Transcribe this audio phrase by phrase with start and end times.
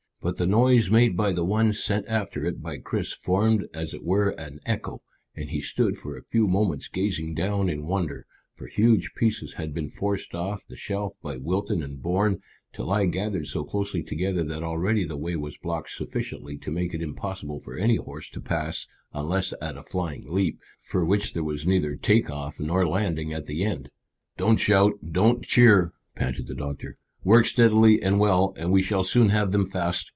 [0.23, 4.03] But the noise made by the one sent after it by Chris formed as it
[4.03, 5.01] were an echo,
[5.35, 9.73] and he stood for a few moments gazing down in wonder, for huge pieces had
[9.73, 12.39] been forced off the shelf by Wilton and Bourne,
[12.73, 16.93] to lie gathered so closely together that already the way was blocked sufficiently to make
[16.93, 21.43] it impossible for any horse to pass unless at a flying leap, for which there
[21.43, 23.89] was neither take off nor landing at the end.
[24.37, 24.93] "Don't shout.
[25.11, 26.99] Don't cheer," panted the doctor.
[27.23, 30.09] "Work steadily and well, and we shall soon have them fast."